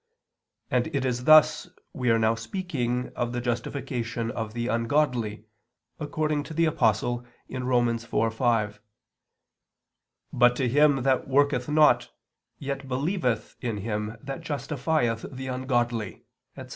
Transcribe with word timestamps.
And 0.71 0.87
it 0.95 1.05
is 1.05 1.25
thus 1.25 1.69
we 1.93 2.09
are 2.09 2.17
now 2.17 2.33
speaking 2.33 3.11
of 3.15 3.33
the 3.33 3.39
justification 3.39 4.31
of 4.31 4.55
the 4.55 4.67
ungodly, 4.67 5.45
according 5.99 6.41
to 6.45 6.55
the 6.55 6.65
Apostle 6.65 7.23
(Rom. 7.51 7.85
4:5): 7.85 8.79
"But 10.33 10.55
to 10.55 10.67
him 10.67 11.03
that 11.03 11.27
worketh 11.27 11.69
not, 11.69 12.09
yet 12.57 12.87
believeth 12.87 13.55
in 13.61 13.77
Him 13.77 14.17
that 14.23 14.41
justifieth 14.41 15.27
the 15.31 15.45
ungodly," 15.45 16.23
etc. 16.57 16.69